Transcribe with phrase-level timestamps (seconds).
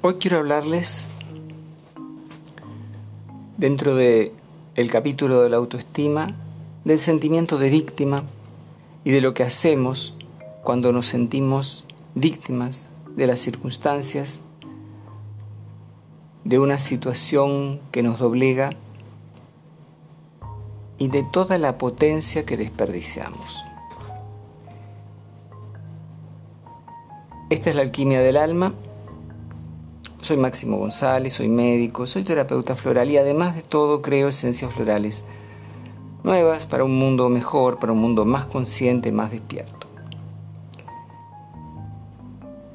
[0.00, 1.08] Hoy quiero hablarles
[3.56, 4.32] dentro de
[4.76, 6.36] el capítulo de la autoestima
[6.84, 8.22] del sentimiento de víctima
[9.02, 10.14] y de lo que hacemos
[10.62, 11.84] cuando nos sentimos
[12.14, 14.42] víctimas de las circunstancias
[16.44, 18.70] de una situación que nos doblega
[20.96, 23.64] y de toda la potencia que desperdiciamos.
[27.50, 28.74] Esta es la alquimia del alma.
[30.20, 35.24] Soy Máximo González, soy médico, soy terapeuta floral y además de todo creo esencias florales
[36.24, 39.86] nuevas para un mundo mejor, para un mundo más consciente, más despierto.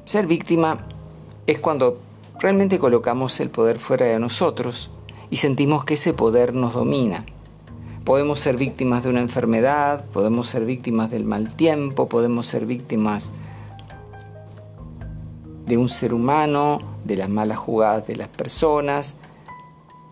[0.06, 0.86] Ser víctima
[1.46, 2.00] es cuando
[2.40, 4.90] realmente colocamos el poder fuera de nosotros
[5.30, 7.24] y sentimos que ese poder nos domina.
[8.04, 13.32] Podemos ser víctimas de una enfermedad, podemos ser víctimas del mal tiempo, podemos ser víctimas
[15.66, 19.14] de un ser humano, de las malas jugadas de las personas.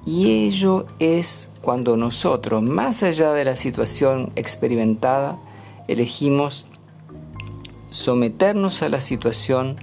[0.04, 5.38] Y ello es cuando nosotros, más allá de la situación experimentada,
[5.88, 6.66] elegimos
[7.90, 9.76] someternos a la situación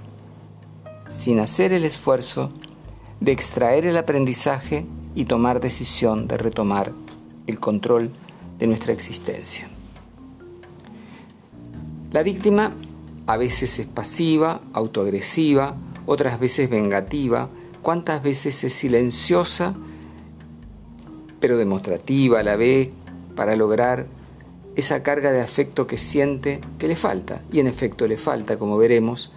[1.08, 2.50] sin hacer el esfuerzo
[3.20, 6.92] de extraer el aprendizaje y tomar decisión de retomar
[7.46, 8.10] el control
[8.58, 9.68] de nuestra existencia.
[12.12, 12.74] La víctima
[13.30, 17.48] a veces es pasiva, autoagresiva, otras veces vengativa,
[17.80, 19.76] cuántas veces es silenciosa,
[21.38, 22.90] pero demostrativa a la vez,
[23.36, 24.08] para lograr
[24.74, 27.42] esa carga de afecto que siente que le falta.
[27.52, 29.30] Y en efecto le falta, como veremos,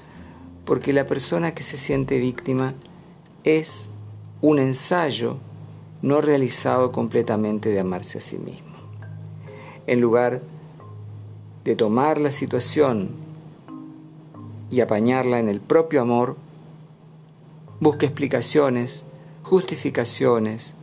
[0.65, 2.73] porque la persona que se siente víctima
[3.43, 3.89] es
[4.41, 5.37] un ensayo
[6.01, 8.73] no realizado completamente de amarse a sí mismo.
[9.85, 10.41] En lugar
[11.63, 13.21] de tomar la situación
[14.73, 16.35] y apañarla en el propio amor,
[17.79, 19.03] busca explicaciones,
[19.43, 20.73] justificaciones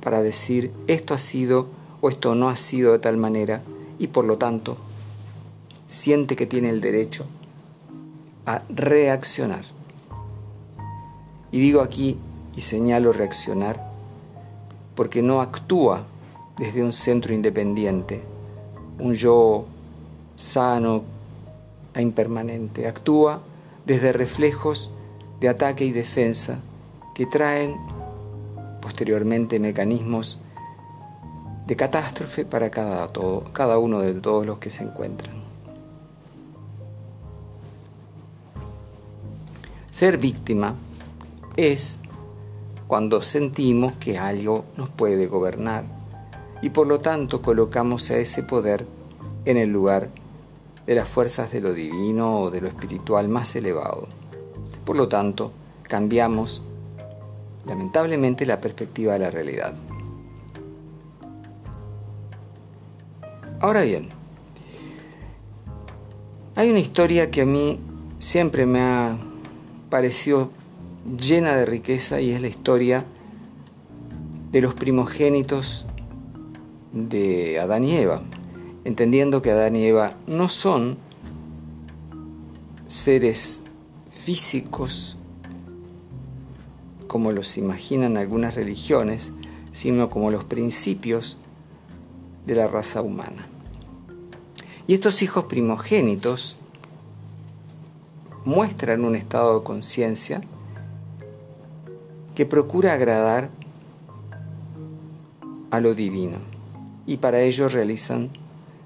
[0.00, 1.66] para decir esto ha sido
[2.00, 3.62] o esto no ha sido de tal manera
[3.98, 4.76] y por lo tanto
[5.88, 7.26] siente que tiene el derecho
[8.46, 9.64] a reaccionar.
[11.50, 12.18] Y digo aquí
[12.54, 13.90] y señalo reaccionar
[14.94, 16.06] porque no actúa
[16.56, 18.22] desde un centro independiente,
[19.00, 19.64] un yo
[20.36, 21.02] sano,
[22.00, 22.88] e impermanente.
[22.88, 23.42] Actúa
[23.86, 24.90] desde reflejos
[25.40, 26.58] de ataque y defensa
[27.14, 27.76] que traen
[28.80, 30.38] posteriormente mecanismos
[31.66, 35.40] de catástrofe para cada, todo, cada uno de todos los que se encuentran.
[39.90, 40.74] Ser víctima
[41.56, 42.00] es
[42.86, 45.84] cuando sentimos que algo nos puede gobernar
[46.62, 48.86] y por lo tanto colocamos a ese poder
[49.44, 50.08] en el lugar
[50.86, 54.08] de las fuerzas de lo divino o de lo espiritual más elevado.
[54.84, 55.52] Por lo tanto,
[55.82, 56.62] cambiamos
[57.66, 59.74] lamentablemente la perspectiva de la realidad.
[63.60, 64.08] Ahora bien,
[66.56, 67.78] hay una historia que a mí
[68.18, 69.18] siempre me ha
[69.90, 70.50] parecido
[71.18, 73.04] llena de riqueza y es la historia
[74.50, 75.86] de los primogénitos
[76.92, 78.22] de Adán y Eva
[78.84, 80.98] entendiendo que Adán y Eva no son
[82.86, 83.60] seres
[84.10, 85.16] físicos
[87.06, 89.32] como los imaginan algunas religiones,
[89.72, 91.38] sino como los principios
[92.46, 93.48] de la raza humana.
[94.86, 96.56] Y estos hijos primogénitos
[98.44, 100.40] muestran un estado de conciencia
[102.34, 103.50] que procura agradar
[105.70, 106.38] a lo divino
[107.06, 108.30] y para ello realizan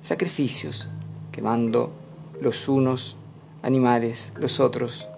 [0.04, 0.90] sacrificios,
[1.32, 1.90] quemando
[2.40, 3.16] los unos
[3.62, 5.08] animales, los otros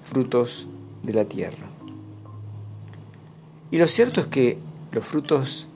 [0.00, 0.68] frutos
[1.02, 1.66] de la tierra.
[3.72, 4.58] Y lo cierto es que
[4.92, 5.66] los frutos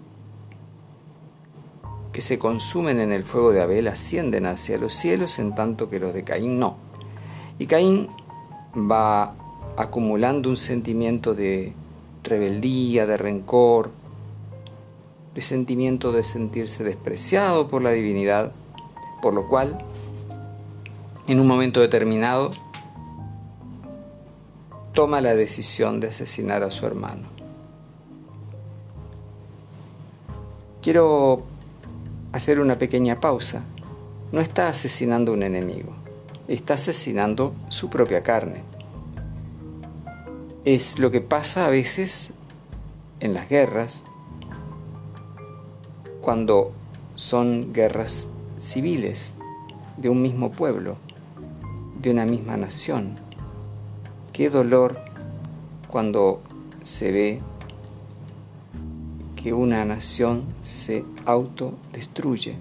[2.12, 5.98] que se consumen en el fuego de Abel ascienden hacia los cielos en tanto que
[5.98, 6.77] los de Caín no.
[7.59, 8.10] Y Caín
[8.77, 9.34] va
[9.77, 11.72] acumulando un sentimiento de
[12.22, 13.91] rebeldía, de rencor,
[15.36, 18.53] de sentimiento de sentirse despreciado por la divinidad,
[19.21, 19.77] por lo cual,
[21.27, 22.53] en un momento determinado,
[24.94, 27.28] toma la decisión de asesinar a su hermano.
[30.80, 31.42] Quiero
[32.33, 33.62] hacer una pequeña pausa.
[34.33, 35.92] No está asesinando un enemigo,
[36.48, 38.62] está asesinando su propia carne.
[40.65, 42.30] Es lo que pasa a veces
[43.21, 44.04] en las guerras,
[46.26, 46.72] cuando
[47.14, 48.26] son guerras
[48.58, 49.34] civiles
[49.96, 50.96] de un mismo pueblo,
[52.02, 53.14] de una misma nación.
[54.32, 54.98] qué dolor
[55.86, 56.42] cuando
[56.82, 57.40] se ve
[59.36, 62.56] que una nación se autodestruye.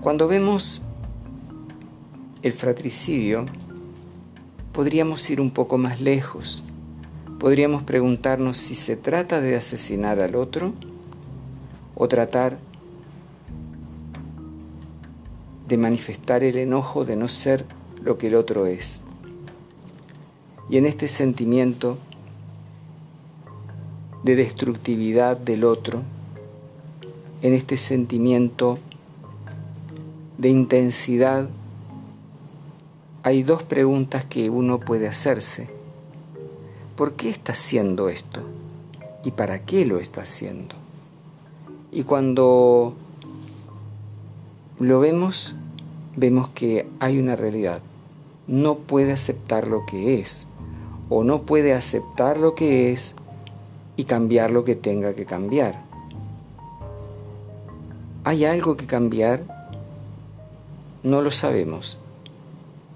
[0.00, 0.80] Cuando vemos
[2.40, 3.44] el fratricidio,
[4.72, 6.64] podríamos ir un poco más lejos.
[7.38, 10.72] Podríamos preguntarnos si se trata de asesinar al otro
[11.94, 12.58] o tratar
[15.68, 17.64] de manifestar el enojo de no ser
[18.02, 19.02] lo que el otro es.
[20.68, 21.96] Y en este sentimiento
[24.24, 26.02] de destructividad del otro,
[27.42, 28.80] en este sentimiento
[30.38, 31.48] de intensidad,
[33.22, 35.77] hay dos preguntas que uno puede hacerse.
[36.98, 38.40] ¿Por qué está haciendo esto?
[39.22, 40.74] ¿Y para qué lo está haciendo?
[41.92, 42.92] Y cuando
[44.80, 45.54] lo vemos,
[46.16, 47.82] vemos que hay una realidad.
[48.48, 50.48] No puede aceptar lo que es,
[51.08, 53.14] o no puede aceptar lo que es
[53.94, 55.84] y cambiar lo que tenga que cambiar.
[58.24, 59.44] ¿Hay algo que cambiar?
[61.04, 61.96] No lo sabemos.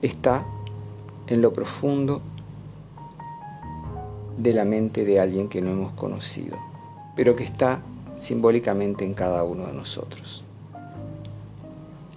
[0.03, 0.45] Está
[1.29, 2.21] en lo profundo
[4.39, 6.59] de la mente de alguien que no hemos conocido,
[7.17, 7.81] pero que está
[8.19, 10.45] simbólicamente en cada uno de nosotros.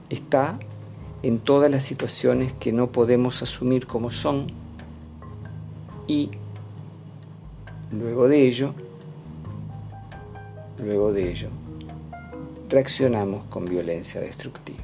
[0.10, 0.60] Está
[1.24, 4.48] en todas las situaciones que no podemos asumir como son
[6.08, 6.32] y
[7.92, 8.74] Luego de ello,
[10.84, 11.50] luego de ello,
[12.68, 14.84] reaccionamos con violencia destructiva.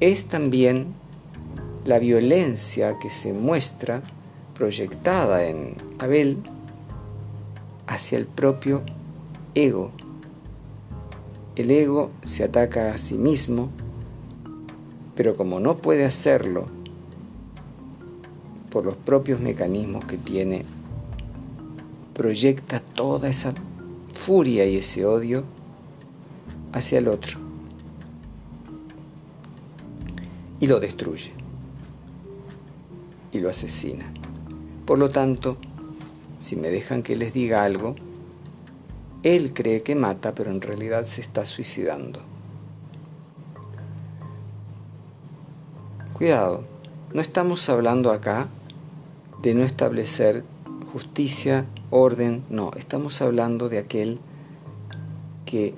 [0.00, 0.94] Es también
[1.84, 4.02] la violencia que se muestra
[4.54, 6.38] proyectada en Abel
[7.86, 8.82] hacia el propio
[9.54, 9.90] ego.
[11.56, 13.70] El ego se ataca a sí mismo,
[15.14, 16.66] pero como no puede hacerlo
[18.70, 20.64] por los propios mecanismos que tiene,
[22.14, 23.52] proyecta toda esa
[24.12, 25.44] furia y ese odio
[26.72, 27.40] hacia el otro
[30.60, 31.39] y lo destruye
[33.32, 34.12] y lo asesina.
[34.86, 35.56] Por lo tanto,
[36.40, 37.94] si me dejan que les diga algo,
[39.22, 42.20] él cree que mata, pero en realidad se está suicidando.
[46.14, 46.64] Cuidado,
[47.12, 48.48] no estamos hablando acá
[49.42, 50.44] de no establecer
[50.92, 54.18] justicia, orden, no, estamos hablando de aquel
[55.46, 55.74] que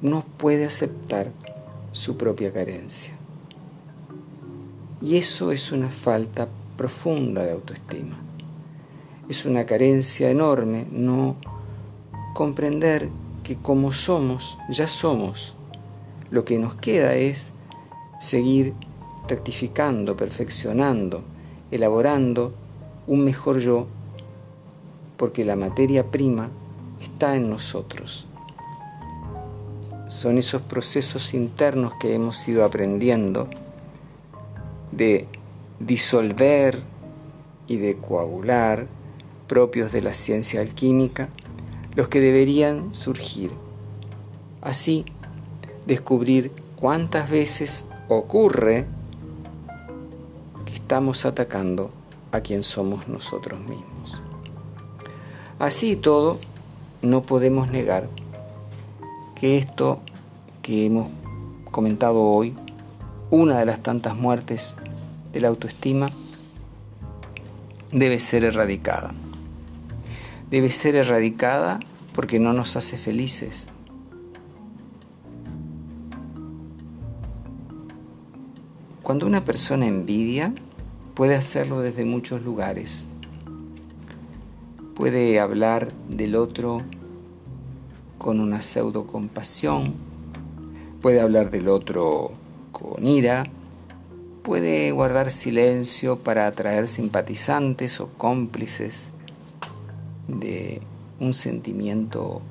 [0.00, 1.30] no puede aceptar
[1.92, 3.14] su propia carencia.
[5.04, 6.48] Y eso es una falta
[6.78, 8.16] profunda de autoestima.
[9.28, 11.36] Es una carencia enorme no
[12.32, 13.10] comprender
[13.42, 15.56] que como somos, ya somos.
[16.30, 17.52] Lo que nos queda es
[18.18, 18.72] seguir
[19.28, 21.22] rectificando, perfeccionando,
[21.70, 22.54] elaborando
[23.06, 23.86] un mejor yo,
[25.18, 26.48] porque la materia prima
[27.02, 28.26] está en nosotros.
[30.08, 33.50] Son esos procesos internos que hemos ido aprendiendo
[34.96, 35.26] de
[35.80, 36.82] disolver
[37.66, 38.86] y de coagular,
[39.46, 41.28] propios de la ciencia alquímica,
[41.94, 43.50] los que deberían surgir.
[44.60, 45.04] Así,
[45.86, 48.86] descubrir cuántas veces ocurre
[50.84, 51.90] estamos atacando
[52.30, 54.20] a quien somos nosotros mismos.
[55.58, 56.38] Así todo,
[57.00, 58.10] no podemos negar
[59.34, 60.00] que esto
[60.60, 61.08] que hemos
[61.70, 62.54] comentado hoy,
[63.30, 64.76] una de las tantas muertes
[65.34, 66.10] de la autoestima,
[67.92, 69.14] debe ser erradicada.
[70.50, 71.80] Debe ser erradicada
[72.14, 73.66] porque no nos hace felices.
[79.02, 80.54] Cuando una persona envidia,
[81.14, 83.08] Puede hacerlo desde muchos lugares.
[84.96, 86.78] Puede hablar del otro
[88.18, 89.94] con una pseudo compasión.
[91.00, 92.32] Puede hablar del otro
[92.72, 93.44] con ira.
[94.44, 99.04] Puede guardar silencio para atraer simpatizantes o cómplices
[100.28, 100.82] de
[101.18, 102.42] un sentimiento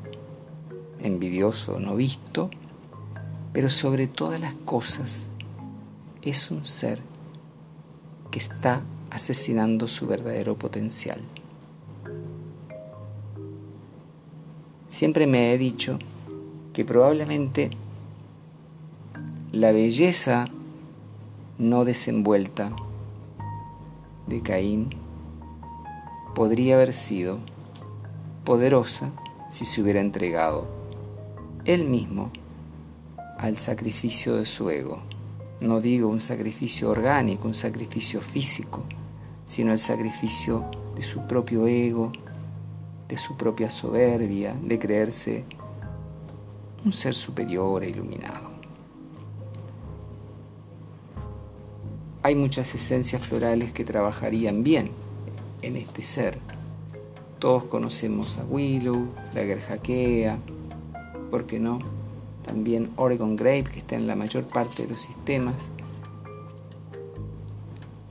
[1.03, 2.49] envidioso no visto,
[3.51, 5.29] pero sobre todas las cosas
[6.23, 6.99] es un ser
[8.31, 8.81] que está
[9.11, 11.19] asesinando su verdadero potencial.
[14.89, 15.99] Siempre me he dicho
[16.73, 17.69] que probablemente
[19.51, 20.49] la belleza
[21.57, 22.75] no desenvuelta
[24.27, 24.89] de Caín
[26.33, 27.39] podría haber sido
[28.43, 29.11] poderosa
[29.49, 30.65] si se hubiera entregado
[31.65, 32.31] él mismo
[33.37, 35.01] al sacrificio de su ego.
[35.61, 38.83] No digo un sacrificio orgánico, un sacrificio físico,
[39.45, 42.11] sino el sacrificio de su propio ego,
[43.07, 45.45] de su propia soberbia, de creerse
[46.83, 48.52] un ser superior e iluminado.
[52.25, 54.91] Hay muchas esencias florales que trabajarían bien
[55.61, 56.39] en este ser.
[57.37, 60.37] Todos conocemos a Willow, la Gerjaquea,
[61.29, 61.79] ¿por qué no?
[62.45, 65.69] También Oregon Grape, que está en la mayor parte de los sistemas.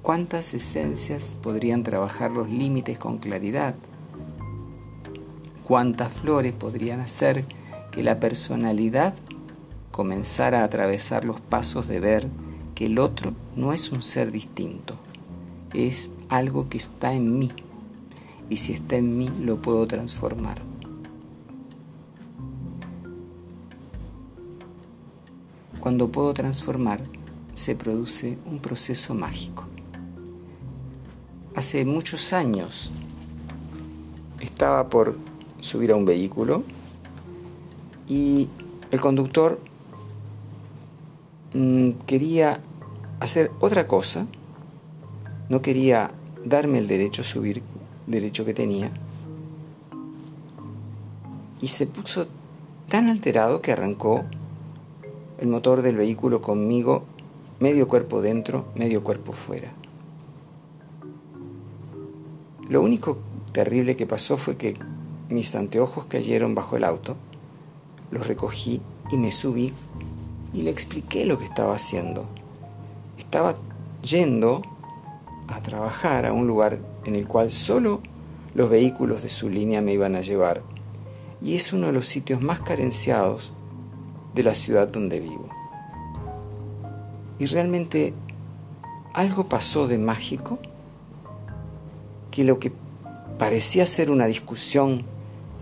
[0.03, 3.77] ¿Cuántas esencias podrían trabajar los límites con claridad?
[5.65, 7.47] ¿Cuántas flores podrían hacer
[7.91, 9.15] que la personalidad
[9.91, 12.29] comenzara a atravesar los pasos de ver
[12.85, 14.97] el otro no es un ser distinto,
[15.75, 17.51] es algo que está en mí
[18.49, 20.61] y si está en mí lo puedo transformar.
[25.81, 27.03] Cuando puedo transformar
[27.55, 29.65] se produce un proceso mágico.
[31.55, 32.91] Hace muchos años
[34.41, 35.19] estaba por
[35.61, 36.65] subir a un vehículo
[38.09, 38.49] y
[38.91, 39.61] el conductor
[41.55, 42.61] mm, quería
[43.23, 44.27] hacer otra cosa,
[45.49, 46.11] no quería
[46.45, 47.63] darme el derecho a subir,
[48.07, 48.91] derecho que tenía,
[51.61, 52.27] y se puso
[52.89, 54.25] tan alterado que arrancó
[55.39, 57.05] el motor del vehículo conmigo,
[57.61, 59.73] medio cuerpo dentro, medio cuerpo fuera.
[62.69, 63.19] Lo único
[63.53, 64.77] terrible que pasó fue que
[65.29, 67.17] mis anteojos cayeron bajo el auto,
[68.11, 69.73] los recogí y me subí
[70.53, 72.42] y le expliqué lo que estaba haciendo.
[73.33, 73.55] Estaba
[74.03, 74.61] yendo
[75.49, 78.03] a trabajar a un lugar en el cual solo
[78.55, 80.63] los vehículos de su línea me iban a llevar.
[81.41, 83.55] Y es uno de los sitios más carenciados
[84.35, 85.49] de la ciudad donde vivo.
[87.39, 88.13] Y realmente
[89.15, 90.59] algo pasó de mágico
[92.31, 92.71] que lo que
[93.39, 95.07] parecía ser una discusión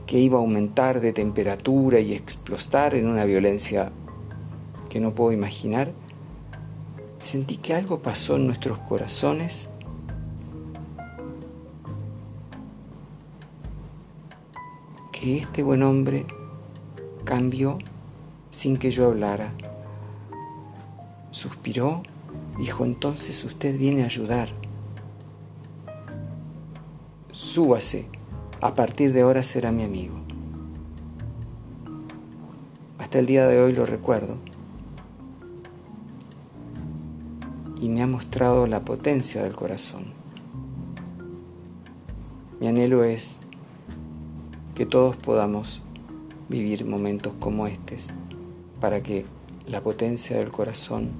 [0.08, 3.92] que iba a aumentar de temperatura y explotar en una violencia
[4.88, 5.92] que no puedo imaginar,
[7.20, 9.68] sentí que algo pasó en nuestros corazones
[15.12, 16.26] que este buen hombre
[17.24, 17.78] cambió
[18.50, 19.52] sin que yo hablara.
[21.30, 22.02] Suspiró,
[22.58, 24.48] dijo, entonces usted viene a ayudar.
[27.32, 28.08] Súbase
[28.62, 30.14] a partir de ahora será mi amigo.
[32.98, 34.38] Hasta el día de hoy lo recuerdo
[37.80, 40.12] y me ha mostrado la potencia del corazón.
[42.60, 43.38] Mi anhelo es
[44.74, 45.82] que todos podamos
[46.48, 48.08] vivir momentos como estos
[48.80, 49.24] para que
[49.66, 51.10] la potencia del corazón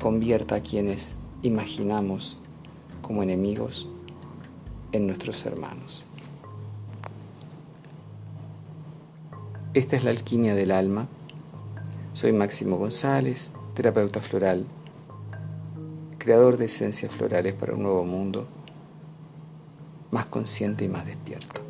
[0.00, 2.38] convierta a quienes imaginamos
[3.02, 3.88] como enemigos
[4.92, 6.04] en nuestros hermanos.
[9.74, 11.08] Esta es la alquimia del alma.
[12.14, 14.66] Soy Máximo González, terapeuta floral,
[16.26, 18.48] creador de esencias florales para un nuevo mundo,
[20.10, 21.60] más consciente y más despierto.